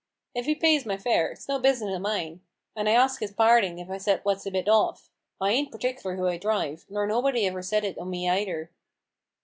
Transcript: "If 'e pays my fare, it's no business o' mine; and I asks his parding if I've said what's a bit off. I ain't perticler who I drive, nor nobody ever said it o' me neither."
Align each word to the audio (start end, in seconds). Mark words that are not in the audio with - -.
"If 0.33 0.47
'e 0.47 0.55
pays 0.55 0.83
my 0.83 0.97
fare, 0.97 1.29
it's 1.29 1.47
no 1.47 1.59
business 1.59 1.93
o' 1.95 1.99
mine; 1.99 2.41
and 2.75 2.89
I 2.89 2.93
asks 2.93 3.19
his 3.19 3.31
parding 3.33 3.77
if 3.77 3.87
I've 3.87 4.01
said 4.01 4.21
what's 4.23 4.47
a 4.47 4.49
bit 4.49 4.67
off. 4.67 5.11
I 5.39 5.51
ain't 5.51 5.71
perticler 5.71 6.15
who 6.15 6.27
I 6.27 6.37
drive, 6.39 6.87
nor 6.89 7.05
nobody 7.05 7.45
ever 7.45 7.61
said 7.61 7.85
it 7.85 7.99
o' 7.99 8.05
me 8.05 8.25
neither." 8.25 8.71